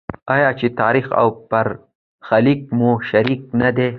آیا 0.35 0.49
چې 0.59 0.67
تاریخ 0.81 1.05
او 1.21 1.27
برخلیک 1.51 2.59
مو 2.77 2.89
شریک 3.09 3.41
نه 3.61 3.69
دی؟ 3.75 3.87